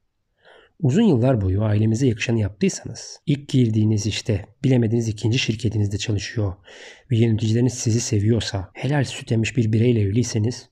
Uzun 0.80 1.02
yıllar 1.02 1.40
boyu 1.40 1.62
ailemize 1.62 2.06
yakışanı 2.06 2.40
yaptıysanız, 2.40 3.21
ilk 3.26 3.49
girdiğiniz 3.49 4.06
işte 4.06 4.47
bilemediğiniz 4.64 5.09
ikinci 5.09 5.38
şirketinizde 5.38 5.99
çalışıyor 5.99 6.54
ve 7.11 7.16
yöneticileriniz 7.16 7.75
sizi 7.75 8.00
seviyorsa, 8.00 8.71
helal 8.75 9.04
süt 9.04 9.33
emmiş 9.33 9.56
bir 9.56 9.73
bireyle 9.73 10.00
evliyseniz, 10.00 10.68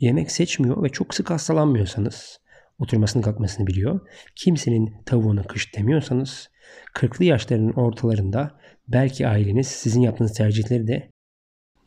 yemek 0.00 0.30
seçmiyor 0.30 0.82
ve 0.82 0.88
çok 0.88 1.14
sık 1.14 1.30
hastalanmıyorsanız, 1.30 2.40
oturmasını 2.78 3.22
kalkmasını 3.22 3.66
biliyor, 3.66 4.00
kimsenin 4.36 4.94
tavuğuna 5.06 5.42
kış 5.42 5.76
demiyorsanız, 5.76 6.50
40'lı 6.94 7.24
yaşlarının 7.24 7.72
ortalarında 7.72 8.60
belki 8.88 9.28
aileniz 9.28 9.66
sizin 9.66 10.00
yaptığınız 10.00 10.32
tercihleri 10.32 10.86
de 10.86 11.10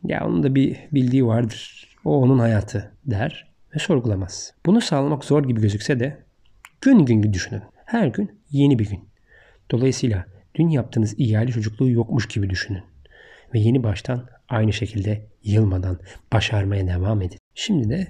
ya 0.03 0.27
onun 0.27 0.43
da 0.43 0.55
bir 0.55 0.77
bildiği 0.91 1.25
vardır. 1.25 1.89
O 2.05 2.21
onun 2.21 2.39
hayatı 2.39 2.91
der 3.05 3.53
ve 3.75 3.79
sorgulamaz. 3.79 4.53
Bunu 4.65 4.81
sağlamak 4.81 5.25
zor 5.25 5.43
gibi 5.47 5.61
gözükse 5.61 5.99
de 5.99 6.25
gün 6.81 7.05
gün 7.05 7.33
düşünün. 7.33 7.61
Her 7.85 8.07
gün 8.07 8.41
yeni 8.51 8.79
bir 8.79 8.89
gün. 8.89 9.09
Dolayısıyla 9.71 10.25
dün 10.55 10.69
yaptığınız 10.69 11.15
ihale 11.17 11.51
çocukluğu 11.51 11.89
yokmuş 11.89 12.27
gibi 12.27 12.49
düşünün. 12.49 12.83
Ve 13.53 13.59
yeni 13.59 13.83
baştan 13.83 14.29
aynı 14.49 14.73
şekilde 14.73 15.27
yılmadan 15.43 15.99
başarmaya 16.33 16.87
devam 16.87 17.21
edin. 17.21 17.39
Şimdi 17.55 17.89
de 17.89 18.07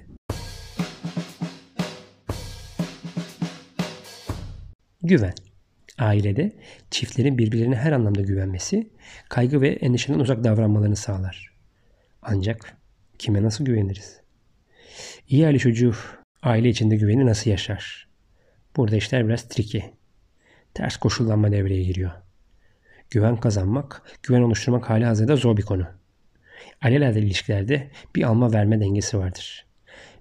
güven. 5.02 5.45
Ailede 5.98 6.56
çiftlerin 6.90 7.38
birbirlerine 7.38 7.76
her 7.76 7.92
anlamda 7.92 8.20
güvenmesi, 8.20 8.90
kaygı 9.28 9.60
ve 9.60 9.68
endişeden 9.68 10.18
uzak 10.18 10.44
davranmalarını 10.44 10.96
sağlar. 10.96 11.52
Ancak 12.22 12.76
kime 13.18 13.42
nasıl 13.42 13.64
güveniriz? 13.64 14.20
İyi 15.28 15.46
aile 15.46 15.58
çocuğu 15.58 15.94
aile 16.42 16.68
içinde 16.68 16.96
güveni 16.96 17.26
nasıl 17.26 17.50
yaşar? 17.50 18.08
Burada 18.76 18.96
işler 18.96 19.28
biraz 19.28 19.48
tricky. 19.48 19.84
Ters 20.74 20.96
koşullanma 20.96 21.52
devreye 21.52 21.82
giriyor. 21.82 22.10
Güven 23.10 23.36
kazanmak, 23.36 24.02
güven 24.22 24.42
oluşturmak 24.42 24.90
hali 24.90 25.04
hazırda 25.04 25.36
zor 25.36 25.56
bir 25.56 25.62
konu. 25.62 25.86
Alelade 26.82 27.20
ilişkilerde 27.20 27.90
bir 28.16 28.22
alma 28.22 28.52
verme 28.52 28.80
dengesi 28.80 29.18
vardır. 29.18 29.66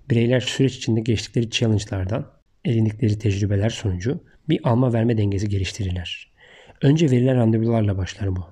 Bireyler 0.09 0.39
süreç 0.39 0.75
içinde 0.75 1.01
geçtikleri 1.01 1.49
challenge'lardan, 1.49 2.31
edindikleri 2.65 3.19
tecrübeler 3.19 3.69
sonucu 3.69 4.23
bir 4.49 4.59
alma 4.63 4.93
verme 4.93 5.17
dengesi 5.17 5.49
geliştirirler. 5.49 6.31
Önce 6.81 7.11
verilen 7.11 7.37
randevularla 7.37 7.97
başlar 7.97 8.35
bu. 8.35 8.45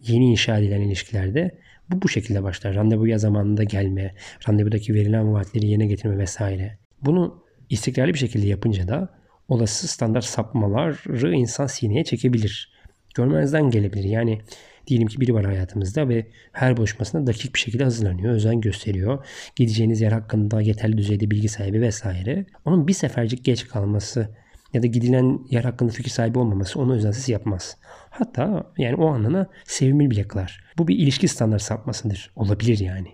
Yeni 0.00 0.30
inşa 0.30 0.58
edilen 0.58 0.80
ilişkilerde 0.80 1.58
bu 1.90 2.02
bu 2.02 2.08
şekilde 2.08 2.42
başlar. 2.42 2.74
Randevuya 2.74 3.18
zamanında 3.18 3.64
gelme, 3.64 4.14
randevudaki 4.48 4.94
verilen 4.94 5.32
vaatleri 5.32 5.66
yerine 5.66 5.86
getirme 5.86 6.18
vesaire. 6.18 6.78
Bunu 7.02 7.44
istikrarlı 7.70 8.14
bir 8.14 8.18
şekilde 8.18 8.46
yapınca 8.46 8.88
da 8.88 9.08
olası 9.48 9.88
standart 9.88 10.24
sapmaları 10.24 11.34
insan 11.34 11.66
sineye 11.66 12.04
çekebilir. 12.04 12.72
Görmezden 13.14 13.70
gelebilir. 13.70 14.04
Yani 14.04 14.40
diyelim 14.86 15.08
ki 15.08 15.20
biri 15.20 15.34
var 15.34 15.44
hayatımızda 15.44 16.08
ve 16.08 16.26
her 16.52 16.76
buluşmasına 16.76 17.26
dakik 17.26 17.54
bir 17.54 17.58
şekilde 17.58 17.84
hazırlanıyor, 17.84 18.34
özen 18.34 18.60
gösteriyor. 18.60 19.26
Gideceğiniz 19.56 20.00
yer 20.00 20.12
hakkında 20.12 20.60
yeterli 20.60 20.98
düzeyde 20.98 21.30
bilgi 21.30 21.48
sahibi 21.48 21.80
vesaire. 21.80 22.46
Onun 22.64 22.88
bir 22.88 22.92
sefercik 22.92 23.44
geç 23.44 23.68
kalması 23.68 24.28
ya 24.72 24.82
da 24.82 24.86
gidilen 24.86 25.46
yer 25.50 25.64
hakkında 25.64 25.92
fikir 25.92 26.10
sahibi 26.10 26.38
olmaması 26.38 26.80
onu 26.80 26.94
özensiz 26.94 27.28
yapmaz. 27.28 27.76
Hatta 28.10 28.72
yani 28.78 28.94
o 28.94 29.06
anına 29.06 29.46
sevimli 29.64 30.10
bile 30.10 30.28
kılar. 30.28 30.64
Bu 30.78 30.88
bir 30.88 30.98
ilişki 30.98 31.28
standart 31.28 31.62
sapmasıdır. 31.62 32.32
Olabilir 32.36 32.78
yani. 32.78 33.08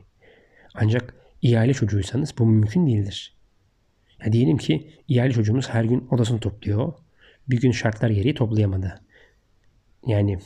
Ancak 0.75 1.15
ihale 1.43 1.75
çocuğuysanız 1.75 2.35
bu 2.39 2.47
mümkün 2.47 2.87
değildir. 2.87 3.37
Ya 4.25 4.33
diyelim 4.33 4.57
ki 4.57 4.91
ihale 5.09 5.33
çocuğumuz 5.33 5.69
her 5.69 5.85
gün 5.85 6.09
odasını 6.11 6.41
topluyor. 6.41 6.93
Bir 7.49 7.61
gün 7.61 7.71
şartlar 7.71 8.11
gereği 8.11 8.35
toplayamadı. 8.35 9.01
Yani 10.07 10.39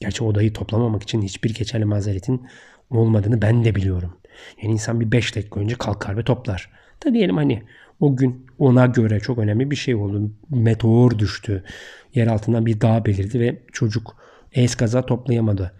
gerçi 0.00 0.24
odayı 0.24 0.52
toplamamak 0.52 1.02
için 1.02 1.22
hiçbir 1.22 1.54
geçerli 1.54 1.84
mazeretin 1.84 2.46
olmadığını 2.90 3.42
ben 3.42 3.64
de 3.64 3.74
biliyorum. 3.74 4.16
Yani 4.62 4.72
insan 4.72 5.00
bir 5.00 5.12
5 5.12 5.36
dakika 5.36 5.60
önce 5.60 5.74
kalkar 5.74 6.16
ve 6.16 6.24
toplar. 6.24 6.70
Da 7.04 7.14
diyelim 7.14 7.36
hani 7.36 7.62
o 8.02 8.16
gün 8.16 8.46
ona 8.58 8.86
göre 8.86 9.20
çok 9.20 9.38
önemli 9.38 9.70
bir 9.70 9.76
şey 9.76 9.94
oldu. 9.94 10.30
Meteor 10.50 11.18
düştü. 11.18 11.64
Yer 12.14 12.26
altından 12.26 12.66
bir 12.66 12.80
dağ 12.80 13.04
belirdi 13.04 13.40
ve 13.40 13.62
çocuk 13.72 14.16
es 14.52 14.74
kaza 14.74 15.06
toplayamadı. 15.06 15.72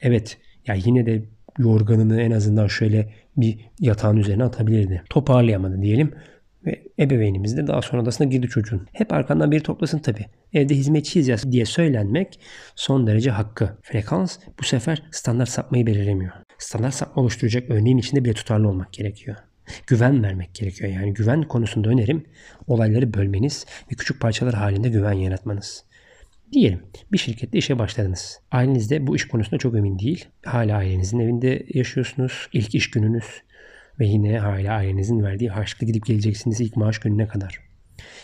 Evet 0.00 0.38
ya 0.66 0.74
yine 0.74 1.06
de 1.06 1.22
yorganını 1.58 2.20
en 2.20 2.30
azından 2.30 2.66
şöyle 2.66 3.12
bir 3.36 3.58
yatağın 3.80 4.16
üzerine 4.16 4.44
atabilirdi. 4.44 5.02
Toparlayamadı 5.10 5.82
diyelim. 5.82 6.12
Ve 6.66 6.82
ebeveynimiz 6.98 7.56
de 7.56 7.66
daha 7.66 7.82
sonra 7.82 8.02
odasına 8.02 8.26
girdi 8.26 8.46
çocuğun. 8.48 8.86
Hep 8.92 9.12
arkandan 9.12 9.50
biri 9.50 9.62
toplasın 9.62 9.98
tabi. 9.98 10.26
Evde 10.52 10.74
hizmetçiyiz 10.74 11.28
ya 11.28 11.36
diye 11.50 11.64
söylenmek 11.64 12.40
son 12.76 13.06
derece 13.06 13.30
hakkı. 13.30 13.78
Frekans 13.82 14.38
bu 14.60 14.64
sefer 14.64 15.02
standart 15.10 15.48
sapmayı 15.48 15.86
belirlemiyor. 15.86 16.32
Standart 16.58 16.94
sapma 16.94 17.22
oluşturacak 17.22 17.70
örneğin 17.70 17.98
içinde 17.98 18.24
bile 18.24 18.32
tutarlı 18.32 18.68
olmak 18.68 18.92
gerekiyor 18.92 19.36
güven 19.86 20.22
vermek 20.22 20.54
gerekiyor. 20.54 20.92
Yani 20.92 21.14
güven 21.14 21.42
konusunda 21.42 21.88
önerim 21.88 22.24
olayları 22.66 23.14
bölmeniz 23.14 23.66
ve 23.92 23.94
küçük 23.94 24.20
parçalar 24.20 24.54
halinde 24.54 24.88
güven 24.88 25.12
yaratmanız. 25.12 25.84
Diyelim 26.52 26.82
bir 27.12 27.18
şirkette 27.18 27.58
işe 27.58 27.78
başladınız. 27.78 28.40
Ailenizde 28.50 29.06
bu 29.06 29.16
iş 29.16 29.28
konusunda 29.28 29.58
çok 29.58 29.76
emin 29.76 29.98
değil. 29.98 30.24
Hala 30.44 30.76
ailenizin 30.76 31.18
evinde 31.18 31.66
yaşıyorsunuz. 31.74 32.48
İlk 32.52 32.74
iş 32.74 32.90
gününüz 32.90 33.24
ve 34.00 34.06
yine 34.06 34.38
hala 34.38 34.72
ailenizin 34.72 35.22
verdiği 35.22 35.50
harçlıkla 35.50 35.86
gidip 35.86 36.06
geleceksiniz 36.06 36.60
ilk 36.60 36.76
maaş 36.76 36.98
gününe 36.98 37.28
kadar. 37.28 37.60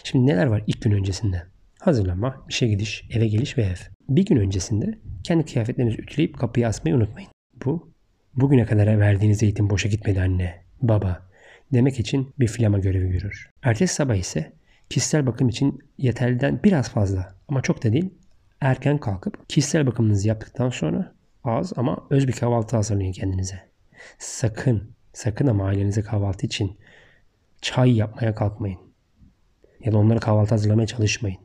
Şimdi 0.05 0.27
neler 0.27 0.47
var 0.47 0.63
ilk 0.67 0.83
gün 0.83 0.93
öncesinde? 0.93 1.43
Hazırlama, 1.81 2.47
işe 2.49 2.69
gidiş, 2.69 3.05
eve 3.11 3.29
geliş 3.29 3.59
ve 3.59 3.63
ev. 3.63 3.77
Bir 4.09 4.27
gün 4.27 4.37
öncesinde 4.37 4.99
kendi 5.25 5.45
kıyafetlerinizi 5.45 6.01
ütüleyip 6.01 6.39
kapıya 6.39 6.69
asmayı 6.69 6.97
unutmayın. 6.97 7.31
Bu 7.65 7.93
bugüne 8.35 8.67
kadar 8.67 9.01
verdiğiniz 9.01 9.43
eğitim 9.43 9.71
boşa 9.71 9.89
gitmedi 9.89 10.21
anne, 10.21 10.65
baba, 10.83 11.32
demek 11.73 12.01
için 12.01 12.35
bir 12.39 12.49
flama 12.49 12.79
görevi 12.79 13.11
görür. 13.11 13.51
Ertesi 13.63 13.95
sabah 13.95 14.15
ise 14.15 14.53
kişisel 14.91 15.27
bakım 15.27 15.49
için 15.49 15.79
yeterliden 15.99 16.61
biraz 16.65 16.91
fazla 16.91 17.35
ama 17.49 17.63
çok 17.63 17.85
da 17.85 17.93
değil 17.93 18.11
erken 18.63 18.99
kalkıp 18.99 19.49
kişisel 19.49 19.87
bakımınızı 19.87 20.29
yaptıktan 20.29 20.71
sonra 20.71 21.15
az 21.45 21.73
ama 21.77 22.07
öz 22.11 22.29
bir 22.29 22.33
kahvaltı 22.33 22.77
hazırlayın 22.77 23.13
kendinize. 23.13 23.61
Sakın, 24.19 24.91
sakın 25.13 25.47
ama 25.47 25.67
ailenize 25.67 26.03
kahvaltı 26.03 26.47
için 26.47 26.79
çay 27.63 27.97
yapmaya 27.97 28.35
kalkmayın. 28.35 28.79
Ya 29.81 29.93
da 29.93 29.99
onlara 29.99 30.19
kahvaltı 30.19 30.51
hazırlamaya 30.51 30.87
çalışmayın. 30.87 31.39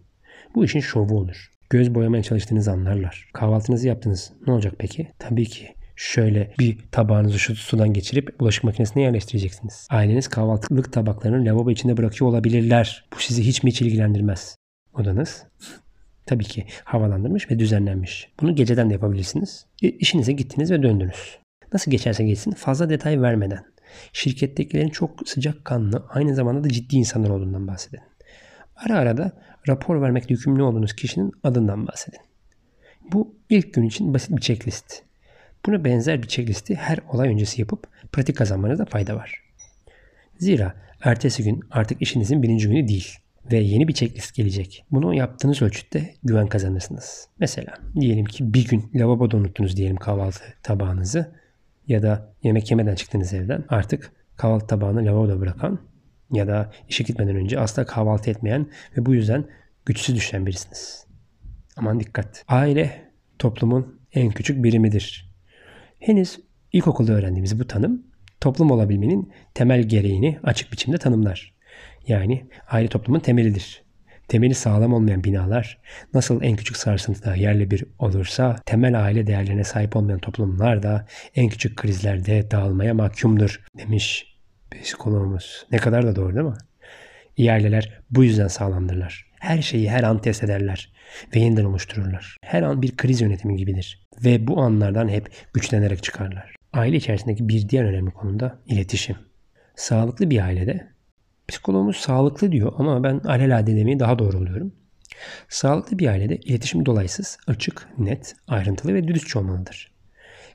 Bu 0.55 0.65
işin 0.65 0.79
şovu 0.79 1.17
olur. 1.17 1.51
Göz 1.69 1.95
boyamaya 1.95 2.23
çalıştığınızı 2.23 2.71
anlarlar. 2.71 3.29
Kahvaltınızı 3.33 3.87
yaptınız. 3.87 4.33
Ne 4.47 4.53
olacak 4.53 4.73
peki? 4.77 5.11
Tabii 5.19 5.45
ki 5.45 5.75
şöyle 5.97 6.53
bir 6.59 6.77
tabağınızı 6.91 7.39
şu 7.39 7.55
sudan 7.55 7.93
geçirip 7.93 8.39
bulaşık 8.39 8.63
makinesine 8.63 9.03
yerleştireceksiniz. 9.03 9.87
Aileniz 9.89 10.27
kahvaltılık 10.27 10.93
tabaklarını 10.93 11.45
lavabo 11.45 11.71
içinde 11.71 11.97
bırakıyor 11.97 12.31
olabilirler. 12.31 13.05
Bu 13.13 13.19
sizi 13.19 13.43
hiç 13.43 13.63
mi 13.63 13.71
hiç 13.71 13.81
ilgilendirmez. 13.81 14.55
Odanız 14.93 15.45
tabii 16.25 16.43
ki 16.43 16.65
havalandırmış 16.83 17.51
ve 17.51 17.59
düzenlenmiş. 17.59 18.29
Bunu 18.41 18.55
geceden 18.55 18.89
de 18.89 18.93
yapabilirsiniz. 18.93 19.65
E, 19.83 19.89
işinize 19.89 20.31
gittiniz 20.31 20.71
ve 20.71 20.83
döndünüz. 20.83 21.37
Nasıl 21.73 21.91
geçerse 21.91 22.23
geçsin 22.23 22.51
fazla 22.51 22.89
detay 22.89 23.21
vermeden. 23.21 23.63
Şirkettekilerin 24.13 24.89
çok 24.89 25.29
sıcakkanlı, 25.29 26.05
aynı 26.09 26.35
zamanda 26.35 26.63
da 26.63 26.69
ciddi 26.69 26.95
insanlar 26.95 27.29
olduğundan 27.29 27.67
bahsedin. 27.67 27.99
Ara 28.75 28.97
ara 28.97 29.17
da 29.17 29.31
rapor 29.67 30.01
vermekle 30.01 30.33
yükümlü 30.33 30.63
olduğunuz 30.63 30.95
kişinin 30.95 31.31
adından 31.43 31.87
bahsedin. 31.87 32.19
Bu 33.11 33.35
ilk 33.49 33.73
gün 33.73 33.83
için 33.83 34.13
basit 34.13 34.37
bir 34.37 34.41
checklist. 34.41 35.06
Buna 35.67 35.83
benzer 35.83 36.23
bir 36.23 36.27
checklisti 36.27 36.75
her 36.75 36.99
olay 37.09 37.29
öncesi 37.29 37.61
yapıp 37.61 37.87
pratik 38.11 38.37
kazanmanızda 38.37 38.85
fayda 38.85 39.15
var. 39.15 39.41
Zira 40.39 40.75
ertesi 41.01 41.43
gün 41.43 41.59
artık 41.71 42.01
işinizin 42.01 42.43
birinci 42.43 42.67
günü 42.67 42.87
değil 42.87 43.07
ve 43.51 43.57
yeni 43.57 43.87
bir 43.87 43.93
checklist 43.93 44.35
gelecek. 44.35 44.85
Bunu 44.91 45.13
yaptığınız 45.13 45.61
ölçütte 45.61 46.13
güven 46.23 46.47
kazanırsınız. 46.47 47.27
Mesela 47.39 47.73
diyelim 47.99 48.25
ki 48.25 48.53
bir 48.53 48.67
gün 48.67 48.91
lavaboda 48.95 49.37
unuttunuz 49.37 49.77
diyelim 49.77 49.97
kahvaltı 49.97 50.43
tabağınızı 50.63 51.35
ya 51.87 52.03
da 52.03 52.33
yemek 52.43 52.71
yemeden 52.71 52.95
çıktınız 52.95 53.33
evden. 53.33 53.65
Artık 53.69 54.11
kahvaltı 54.37 54.67
tabağını 54.67 55.05
lavaboda 55.05 55.39
bırakan 55.39 55.79
ya 56.31 56.47
da 56.47 56.71
işe 56.89 57.03
gitmeden 57.03 57.35
önce 57.35 57.59
asla 57.59 57.85
kahvaltı 57.85 58.29
etmeyen 58.29 58.67
ve 58.97 59.05
bu 59.05 59.13
yüzden 59.13 59.45
güçsüz 59.85 60.15
düşen 60.15 60.45
birisiniz. 60.45 61.05
Aman 61.77 61.99
dikkat. 61.99 62.43
Aile 62.47 63.11
toplumun 63.39 63.99
en 64.13 64.31
küçük 64.31 64.63
birimidir. 64.63 65.27
Henüz 65.99 66.39
ilkokulda 66.73 67.13
öğrendiğimiz 67.13 67.59
bu 67.59 67.67
tanım 67.67 68.03
toplum 68.41 68.71
olabilmenin 68.71 69.31
temel 69.53 69.83
gereğini 69.83 70.39
açık 70.43 70.71
biçimde 70.71 70.97
tanımlar. 70.97 71.53
Yani 72.07 72.45
aile 72.69 72.87
toplumun 72.87 73.19
temelidir. 73.19 73.83
Temeli 74.27 74.53
sağlam 74.53 74.93
olmayan 74.93 75.23
binalar 75.23 75.79
nasıl 76.13 76.41
en 76.43 76.55
küçük 76.55 76.77
sarsıntıda 76.77 77.35
yerle 77.35 77.71
bir 77.71 77.85
olursa 77.99 78.55
temel 78.65 79.03
aile 79.03 79.27
değerlerine 79.27 79.63
sahip 79.63 79.95
olmayan 79.95 80.19
toplumlar 80.19 80.83
da 80.83 81.05
en 81.35 81.49
küçük 81.49 81.77
krizlerde 81.77 82.51
dağılmaya 82.51 82.93
mahkumdur 82.93 83.63
demiş 83.77 84.37
psikologumuz. 84.71 85.67
Ne 85.71 85.77
kadar 85.77 86.07
da 86.07 86.15
doğru 86.15 86.35
değil 86.35 86.45
mi? 86.45 86.53
İyi 87.37 87.51
aileler 87.51 88.01
bu 88.09 88.23
yüzden 88.23 88.47
sağlamdırlar. 88.47 89.25
Her 89.39 89.61
şeyi 89.61 89.89
her 89.89 90.03
an 90.03 90.21
test 90.21 90.43
ederler 90.43 90.91
ve 91.35 91.39
yeniden 91.39 91.65
oluştururlar. 91.65 92.37
Her 92.41 92.61
an 92.63 92.81
bir 92.81 92.97
kriz 92.97 93.21
yönetimi 93.21 93.55
gibidir 93.55 94.07
ve 94.23 94.47
bu 94.47 94.61
anlardan 94.61 95.07
hep 95.07 95.29
güçlenerek 95.53 96.03
çıkarlar. 96.03 96.55
Aile 96.73 96.97
içerisindeki 96.97 97.49
bir 97.49 97.69
diğer 97.69 97.83
önemli 97.83 98.11
konu 98.11 98.39
da 98.39 98.59
iletişim. 98.67 99.15
Sağlıklı 99.75 100.29
bir 100.29 100.43
ailede 100.43 100.87
psikologumuz 101.47 101.97
sağlıklı 101.97 102.51
diyor 102.51 102.73
ama 102.77 103.03
ben 103.03 103.19
alelade 103.19 103.75
demeyi 103.75 103.99
daha 103.99 104.19
doğru 104.19 104.39
buluyorum. 104.39 104.73
Sağlıklı 105.49 105.99
bir 105.99 106.07
ailede 106.07 106.35
iletişim 106.35 106.85
dolaysız, 106.85 107.37
açık, 107.47 107.87
net, 107.97 108.35
ayrıntılı 108.47 108.93
ve 108.93 109.07
dürüstçe 109.07 109.39
olmalıdır. 109.39 109.91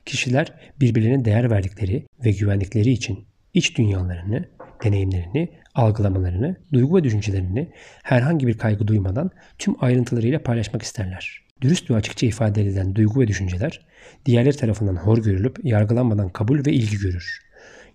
Kişiler 0.07 0.53
birbirlerine 0.81 1.25
değer 1.25 1.51
verdikleri 1.51 2.07
ve 2.25 2.31
güvendikleri 2.31 2.91
için 2.91 3.27
iç 3.55 3.79
dünyalarını, 3.79 4.49
deneyimlerini, 4.85 5.62
algılamalarını, 5.75 6.57
duygu 6.73 6.97
ve 6.97 7.05
düşüncelerini 7.05 7.73
herhangi 8.03 8.47
bir 8.47 8.59
kaygı 8.59 8.89
duymadan 8.89 9.31
tüm 9.59 9.85
ayrıntılarıyla 9.85 10.43
paylaşmak 10.43 10.83
isterler. 10.83 11.43
Dürüst 11.61 11.91
ve 11.91 11.95
açıkça 11.95 12.27
ifade 12.27 12.63
edilen 12.63 12.95
duygu 12.95 13.21
ve 13.21 13.29
düşünceler 13.29 13.87
diğerleri 14.27 14.57
tarafından 14.57 14.97
hor 14.97 15.19
görülüp 15.19 15.65
yargılanmadan 15.65 16.29
kabul 16.29 16.67
ve 16.67 16.73
ilgi 16.73 16.99
görür. 16.99 17.39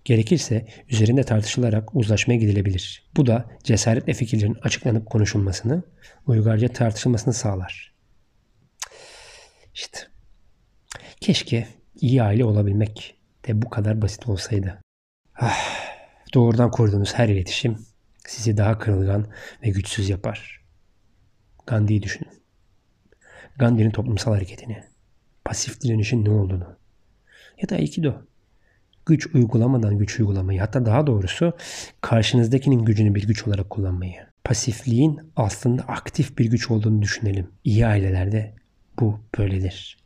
Gerekirse 0.04 0.66
üzerinde 0.88 1.22
tartışılarak 1.22 1.94
uzlaşmaya 1.94 2.36
gidilebilir. 2.36 3.10
Bu 3.16 3.26
da 3.26 3.50
cesaretle 3.64 4.14
fikirlerin 4.14 4.56
açıklanıp 4.62 5.06
konuşulmasını, 5.06 5.82
uygarca 6.26 6.68
tartışılmasını 6.68 7.34
sağlar. 7.34 7.94
İşte 9.74 9.98
keşke 11.20 11.68
iyi 12.00 12.22
aile 12.22 12.44
olabilmek 12.44 13.16
de 13.48 13.62
bu 13.62 13.70
kadar 13.70 14.02
basit 14.02 14.28
olsaydı. 14.28 14.78
Ah, 15.34 15.87
doğrudan 16.34 16.70
kurduğunuz 16.70 17.14
her 17.14 17.28
iletişim 17.28 17.78
sizi 18.26 18.56
daha 18.56 18.78
kırılgan 18.78 19.26
ve 19.62 19.68
güçsüz 19.68 20.08
yapar. 20.08 20.64
Gandhi'yi 21.66 22.02
düşünün. 22.02 22.30
Gandhi'nin 23.58 23.90
toplumsal 23.90 24.32
hareketini, 24.32 24.84
pasif 25.44 25.80
direnişin 25.80 26.24
ne 26.24 26.30
olduğunu 26.30 26.76
ya 27.62 27.68
da 27.68 27.74
Aikido. 27.74 28.14
Güç 29.06 29.26
uygulamadan 29.34 29.98
güç 29.98 30.20
uygulamayı 30.20 30.60
hatta 30.60 30.86
daha 30.86 31.06
doğrusu 31.06 31.52
karşınızdakinin 32.00 32.84
gücünü 32.84 33.14
bir 33.14 33.26
güç 33.26 33.48
olarak 33.48 33.70
kullanmayı. 33.70 34.14
Pasifliğin 34.44 35.20
aslında 35.36 35.82
aktif 35.82 36.38
bir 36.38 36.44
güç 36.44 36.70
olduğunu 36.70 37.02
düşünelim. 37.02 37.50
İyi 37.64 37.86
ailelerde 37.86 38.54
bu 39.00 39.20
böyledir. 39.38 39.98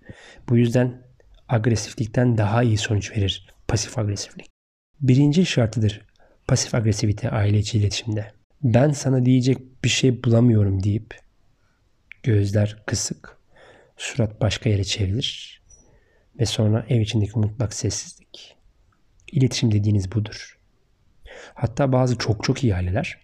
Bu 0.49 0.57
yüzden 0.57 1.03
agresiflikten 1.49 2.39
daha 2.39 2.63
iyi 2.63 2.79
sonuç 2.79 3.17
verir 3.17 3.55
pasif 3.69 3.99
agresiflik. 3.99 4.47
Birinci 5.01 5.47
şartıdır 5.47 6.07
pasif 6.49 6.75
agresivite 6.75 7.31
aile 7.31 7.59
içi 7.59 7.79
iletişimde. 7.79 8.33
Ben 8.63 8.91
sana 8.91 9.25
diyecek 9.25 9.85
bir 9.85 9.89
şey 9.89 10.25
bulamıyorum 10.25 10.83
deyip 10.83 11.19
gözler 12.23 12.83
kısık, 12.87 13.37
surat 13.97 14.41
başka 14.41 14.71
yere 14.71 14.85
çevrilir 14.85 15.63
ve 16.39 16.47
sonra 16.47 16.87
ev 16.89 17.01
içindeki 17.01 17.39
mutlak 17.39 17.75
sessizlik. 17.75 18.57
İletişim 19.33 19.73
dediğiniz 19.73 20.13
budur. 20.13 20.59
Hatta 21.55 21.93
bazı 21.93 22.19
çok 22.19 22.45
çok 22.45 22.65
iyi 22.65 22.75
aileler, 22.75 23.19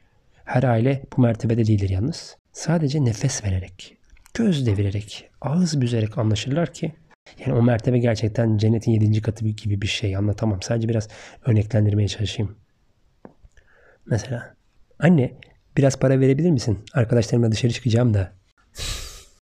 her 0.44 0.62
aile 0.62 1.02
bu 1.16 1.22
mertebede 1.22 1.66
değildir 1.66 1.90
yalnız. 1.90 2.36
Sadece 2.52 3.04
nefes 3.04 3.44
vererek, 3.44 3.96
göz 4.34 4.66
devirerek, 4.66 5.30
ağız 5.40 5.80
büzerek 5.80 6.18
anlaşırlar 6.18 6.72
ki 6.72 6.92
yani 7.38 7.58
o 7.58 7.62
mertebe 7.62 7.98
gerçekten 7.98 8.58
cennetin 8.58 8.92
yedinci 8.92 9.22
katı 9.22 9.48
gibi 9.48 9.82
bir 9.82 9.86
şey 9.86 10.16
anlatamam. 10.16 10.62
Sadece 10.62 10.88
biraz 10.88 11.08
örneklendirmeye 11.46 12.08
çalışayım. 12.08 12.56
Mesela 14.10 14.54
anne 14.98 15.34
biraz 15.76 15.98
para 15.98 16.20
verebilir 16.20 16.50
misin? 16.50 16.84
Arkadaşlarımla 16.94 17.52
dışarı 17.52 17.72
çıkacağım 17.72 18.14
da. 18.14 18.32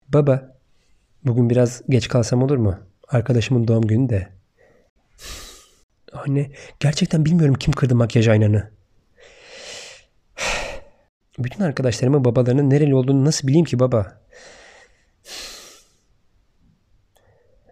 Baba 0.08 0.58
bugün 1.24 1.50
biraz 1.50 1.82
geç 1.90 2.08
kalsam 2.08 2.44
olur 2.44 2.58
mu? 2.58 2.80
Arkadaşımın 3.08 3.68
doğum 3.68 3.88
günü 3.88 4.10
de. 4.10 4.30
Anne 6.14 6.52
gerçekten 6.80 7.26
bilmiyorum 7.26 7.56
kim 7.56 7.74
kırdı 7.74 7.96
makyaj 7.96 8.28
aynanı. 8.28 8.72
Bütün 11.40 11.64
arkadaşlarımın 11.64 12.26
babalarının 12.26 12.70
nereli 12.70 12.96
olduğunu 12.96 13.26
nasıl 13.26 13.48
bileyim 13.48 13.66
ki 13.66 13.80
baba? 13.80 14.22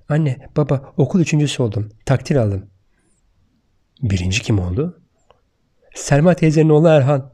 Anne, 0.10 0.48
baba 0.58 0.94
okul 0.98 1.20
üçüncüsü 1.20 1.64
oldum. 1.64 1.90
Takdir 2.06 2.36
aldım. 2.36 2.70
Birinci 4.02 4.42
kim 4.42 4.60
oldu? 4.60 5.03
Selma 5.94 6.34
teyzenin 6.34 6.70
oğlu 6.70 6.88
Erhan. 6.88 7.34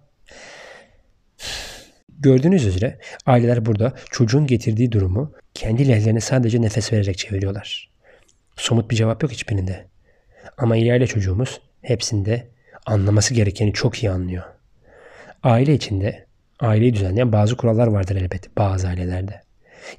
Gördüğünüz 2.19 2.65
üzere 2.65 2.99
aileler 3.25 3.65
burada 3.65 3.93
çocuğun 4.11 4.47
getirdiği 4.47 4.91
durumu 4.91 5.33
kendi 5.53 5.87
lehlerine 5.87 6.19
sadece 6.19 6.61
nefes 6.61 6.93
vererek 6.93 7.17
çeviriyorlar. 7.17 7.89
Somut 8.55 8.91
bir 8.91 8.95
cevap 8.95 9.23
yok 9.23 9.31
hiçbirinde. 9.31 9.87
Ama 10.57 10.77
ileride 10.77 11.07
çocuğumuz 11.07 11.61
hepsinde 11.81 12.47
anlaması 12.85 13.33
gerekeni 13.33 13.73
çok 13.73 14.03
iyi 14.03 14.11
anlıyor. 14.11 14.43
Aile 15.43 15.73
içinde 15.73 16.25
aileyi 16.59 16.93
düzenleyen 16.93 17.31
bazı 17.31 17.57
kurallar 17.57 17.87
vardır 17.87 18.15
elbette 18.15 18.49
bazı 18.57 18.87
ailelerde. 18.87 19.41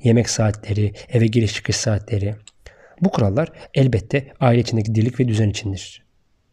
Yemek 0.04 0.30
saatleri, 0.30 0.92
eve 1.08 1.26
giriş 1.26 1.54
çıkış 1.54 1.76
saatleri, 1.76 2.34
bu 3.00 3.10
kurallar 3.10 3.52
elbette 3.74 4.32
aile 4.40 4.60
içindeki 4.60 4.94
dirlik 4.94 5.20
ve 5.20 5.28
düzen 5.28 5.48
içindir. 5.48 6.09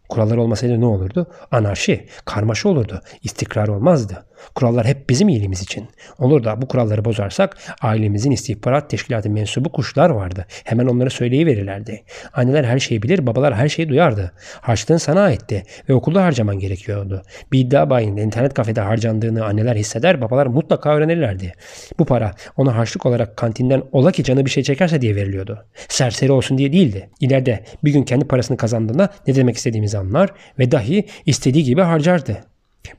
Kurallar 0.09 0.37
olmasaydı 0.37 0.81
ne 0.81 0.85
olurdu? 0.85 1.27
Anarşi, 1.51 2.07
karmaşa 2.25 2.69
olurdu. 2.69 3.01
İstikrar 3.23 3.67
olmazdı. 3.67 4.26
Kurallar 4.55 4.85
hep 4.85 5.09
bizim 5.09 5.29
iyiliğimiz 5.29 5.61
için. 5.61 5.87
Olur 6.19 6.43
da 6.43 6.61
bu 6.61 6.67
kuralları 6.67 7.05
bozarsak 7.05 7.57
ailemizin 7.81 8.31
istihbarat 8.31 8.89
teşkilatı 8.89 9.29
mensubu 9.29 9.71
kuşlar 9.71 10.09
vardı. 10.09 10.45
Hemen 10.63 10.85
onlara 10.85 11.09
söyleyiverirlerdi. 11.09 12.03
Anneler 12.33 12.63
her 12.63 12.79
şeyi 12.79 13.03
bilir, 13.03 13.27
babalar 13.27 13.55
her 13.55 13.69
şeyi 13.69 13.89
duyardı. 13.89 14.31
Harçlığın 14.61 14.97
sana 14.97 15.21
aitti 15.21 15.63
ve 15.89 15.93
okulda 15.93 16.23
harcaman 16.23 16.59
gerekiyordu. 16.59 17.21
Bir 17.51 17.59
iddia 17.59 17.89
bayinde 17.89 18.21
internet 18.21 18.53
kafede 18.53 18.81
harcandığını 18.81 19.45
anneler 19.45 19.75
hisseder, 19.75 20.21
babalar 20.21 20.45
mutlaka 20.45 20.95
öğrenirlerdi. 20.95 21.53
Bu 21.99 22.05
para 22.05 22.31
ona 22.57 22.75
harçlık 22.75 23.05
olarak 23.05 23.37
kantinden 23.37 23.83
ola 23.91 24.11
ki 24.11 24.23
canı 24.23 24.45
bir 24.45 24.49
şey 24.49 24.63
çekerse 24.63 25.01
diye 25.01 25.15
veriliyordu. 25.15 25.65
Serseri 25.87 26.31
olsun 26.31 26.57
diye 26.57 26.73
değildi. 26.73 27.09
İleride 27.19 27.63
bir 27.83 27.93
gün 27.93 28.03
kendi 28.03 28.27
parasını 28.27 28.57
kazandığında 28.57 29.09
ne 29.27 29.35
demek 29.35 29.57
istediğimizi 29.57 29.97
anlar 29.97 30.29
ve 30.59 30.71
dahi 30.71 31.05
istediği 31.25 31.63
gibi 31.63 31.81
harcardı. 31.81 32.37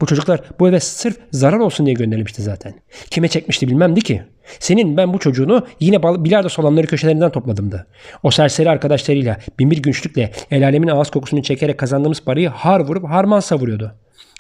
Bu 0.01 0.07
çocuklar 0.07 0.41
bu 0.61 0.69
eve 0.69 0.81
sırf 0.81 1.17
zarar 1.33 1.59
olsun 1.59 1.87
diye 1.87 1.95
gönderilmişti 1.95 2.43
zaten. 2.43 2.75
Kime 3.11 3.29
çekmişti 3.29 3.69
bilmemdi 3.69 4.01
ki. 4.01 4.23
Senin 4.59 4.97
ben 4.97 5.15
bu 5.15 5.19
çocuğunu 5.19 5.67
yine 5.81 6.03
bilardo 6.03 6.49
salonları 6.49 6.87
köşelerinden 6.87 7.31
topladımdı. 7.31 7.87
O 8.23 8.31
serseri 8.31 8.71
arkadaşlarıyla 8.71 9.37
binbir 9.59 9.83
günçlükle 9.83 10.33
el 10.51 10.65
alemin 10.65 10.89
ağız 10.89 11.11
kokusunu 11.11 11.43
çekerek 11.43 11.79
kazandığımız 11.79 12.25
parayı 12.25 12.49
har 12.49 12.81
vurup 12.81 13.09
harman 13.09 13.41
savuruyordu. 13.41 13.95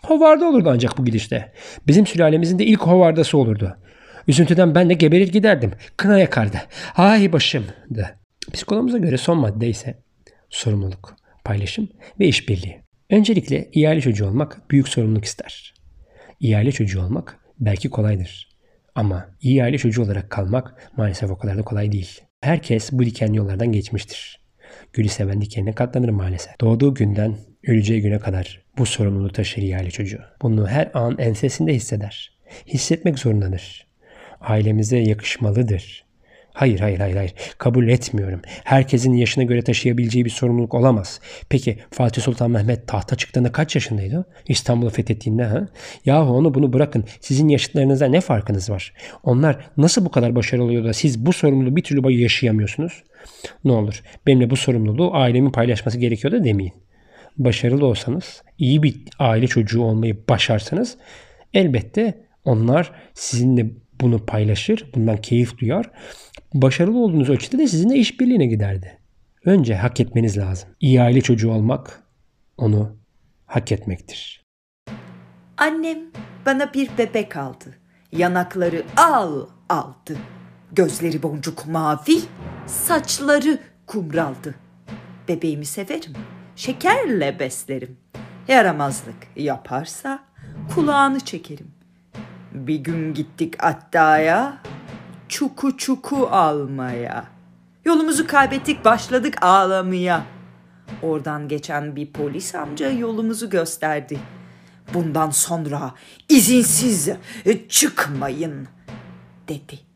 Hovarda 0.06 0.44
olurdu 0.44 0.70
ancak 0.72 0.98
bu 0.98 1.04
gidişte. 1.04 1.52
Bizim 1.87 2.06
sülalemizin 2.06 2.58
de 2.58 2.64
ilk 2.64 2.80
hovardası 2.80 3.38
olurdu. 3.38 3.76
Üzüntüden 4.28 4.74
ben 4.74 4.90
de 4.90 4.94
geberir 4.94 5.32
giderdim. 5.32 5.72
Kına 5.96 6.18
yakardı. 6.18 6.56
Hay 6.94 7.32
başım 7.32 7.64
de. 7.90 8.11
Psikologumuza 8.52 8.98
göre 8.98 9.18
son 9.18 9.38
madde 9.38 9.68
ise 9.68 10.02
sorumluluk, 10.50 11.16
paylaşım 11.44 11.88
ve 12.20 12.26
işbirliği. 12.26 12.88
Öncelikle 13.11 13.68
iyi 13.73 13.88
aile 13.88 14.01
çocuğu 14.01 14.27
olmak 14.27 14.71
büyük 14.71 14.88
sorumluluk 14.88 15.25
ister. 15.25 15.75
İyi 16.40 16.57
aile 16.57 16.73
çocuğu 16.73 17.03
olmak 17.03 17.38
belki 17.61 17.90
kolaydır. 17.90 18.49
Ama 18.94 19.29
iyi 19.40 19.62
aile 19.62 19.79
çocuğu 19.79 20.03
olarak 20.03 20.31
kalmak 20.31 20.92
maalesef 20.97 21.31
o 21.31 21.38
kadar 21.38 21.59
da 21.59 21.62
kolay 21.62 21.92
değil. 21.92 22.21
Herkes 22.40 22.92
bu 22.92 23.05
dikenli 23.05 23.37
yollardan 23.37 23.73
geçmiştir. 23.73 24.40
Gülü 24.92 25.09
seven 25.09 25.40
dikenine 25.40 25.73
katlanır 25.73 26.09
maalesef. 26.09 26.61
Doğduğu 26.61 26.94
günden 26.94 27.37
öleceği 27.66 28.03
güne 28.03 28.18
kadar 28.18 28.62
bu 28.79 28.87
sorumluluğu 28.87 29.33
taşır 29.33 29.62
iyi 29.62 29.77
aile 29.77 29.90
çocuğu. 29.90 30.21
Bunu 30.42 30.68
her 30.68 30.90
an 30.94 31.18
ensesinde 31.18 31.75
hisseder. 31.75 32.38
Hissetmek 32.66 33.18
zorundadır. 33.18 33.87
Ailemize 34.40 34.99
yakışmalıdır. 34.99 36.08
Hayır, 36.59 36.81
hayır, 36.81 36.99
hayır, 36.99 37.16
hayır. 37.16 37.35
Kabul 37.59 37.88
etmiyorum. 37.88 38.40
Herkesin 38.64 39.12
yaşına 39.12 39.44
göre 39.44 39.62
taşıyabileceği 39.62 40.25
bir 40.25 40.31
sorumluluk 40.31 40.75
olamaz. 40.75 41.21
Peki 41.49 41.79
Fatih 41.90 42.23
Sultan 42.23 42.51
Mehmet 42.51 42.88
tahta 42.88 43.16
çıktığında 43.16 43.53
kaç 43.53 43.75
yaşındaydı? 43.75 44.27
İstanbul'u 44.49 44.90
fethettiğinde 44.90 45.44
ha? 45.44 45.68
Yahu 46.05 46.33
onu 46.33 46.55
bunu 46.55 46.73
bırakın. 46.73 47.05
Sizin 47.21 47.49
yaşıtlarınızda 47.49 48.07
ne 48.07 48.21
farkınız 48.21 48.71
var? 48.71 48.92
Onlar 49.23 49.57
nasıl 49.77 50.05
bu 50.05 50.11
kadar 50.11 50.35
başarılı 50.35 50.64
oluyor 50.64 50.85
da 50.85 50.92
siz 50.92 51.27
bu 51.27 51.33
sorumluluğu 51.33 51.77
bir 51.77 51.83
türlü 51.83 52.12
yaşayamıyorsunuz? 52.12 53.03
Ne 53.64 53.73
olur 53.73 54.03
benimle 54.27 54.51
bu 54.51 54.57
sorumluluğu 54.57 55.14
ailemin 55.14 55.51
paylaşması 55.51 55.99
gerekiyor 55.99 56.33
da 56.33 56.44
demeyin. 56.44 56.75
Başarılı 57.37 57.87
olsanız, 57.87 58.42
iyi 58.59 58.83
bir 58.83 58.97
aile 59.18 59.47
çocuğu 59.47 59.83
olmayı 59.83 60.29
başarsanız 60.29 60.97
elbette 61.55 62.14
onlar 62.44 62.92
sizinle 63.14 63.66
bunu 64.01 64.27
paylaşır, 64.27 64.90
bundan 64.94 65.16
keyif 65.16 65.59
duyar 65.59 65.90
başarılı 66.54 66.98
olduğunuz 66.98 67.30
ölçüde 67.30 67.58
de 67.58 67.66
sizinle 67.66 67.96
işbirliğine 67.96 68.46
giderdi. 68.46 68.98
Önce 69.44 69.74
hak 69.74 70.00
etmeniz 70.00 70.38
lazım. 70.38 70.68
İyi 70.80 71.02
aile 71.02 71.20
çocuğu 71.20 71.50
olmak 71.50 72.02
onu 72.56 72.96
hak 73.46 73.72
etmektir. 73.72 74.44
Annem 75.56 75.98
bana 76.46 76.74
bir 76.74 76.90
bebek 76.98 77.37
aldı. 77.37 77.78
Yanakları 78.12 78.82
al 78.96 79.46
aldı. 79.68 80.16
Gözleri 80.72 81.22
boncuk 81.22 81.66
mavi, 81.66 82.20
saçları 82.66 83.58
kumraldı. 83.87 84.54
Bebeğimi 85.28 85.64
severim, 85.64 86.12
şekerle 86.56 87.38
beslerim. 87.38 87.96
Yaramazlık 88.48 89.16
yaparsa 89.37 90.24
kulağını 90.74 91.20
çekerim. 91.20 91.70
Bir 92.52 92.76
gün 92.76 93.14
gittik 93.14 93.64
Atta'ya, 93.64 94.62
çuku 95.28 95.76
çuku 95.76 96.26
almaya. 96.26 97.24
Yolumuzu 97.84 98.26
kaybettik 98.26 98.84
başladık 98.84 99.42
ağlamaya. 99.42 100.24
Oradan 101.02 101.48
geçen 101.48 101.96
bir 101.96 102.12
polis 102.12 102.54
amca 102.54 102.90
yolumuzu 102.90 103.50
gösterdi. 103.50 104.18
Bundan 104.94 105.30
sonra 105.30 105.94
izinsiz 106.28 107.08
çıkmayın 107.68 108.68
dedi. 109.48 109.88